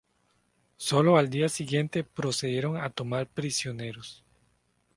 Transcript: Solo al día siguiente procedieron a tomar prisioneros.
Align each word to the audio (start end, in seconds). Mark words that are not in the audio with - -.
Solo 0.77 1.15
al 1.15 1.29
día 1.29 1.47
siguiente 1.47 2.03
procedieron 2.03 2.75
a 2.75 2.89
tomar 2.89 3.27
prisioneros. 3.27 4.23